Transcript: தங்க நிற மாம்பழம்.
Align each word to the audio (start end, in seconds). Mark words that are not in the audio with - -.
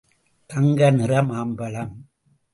தங்க 0.49 0.89
நிற 0.89 1.21
மாம்பழம். 1.21 1.93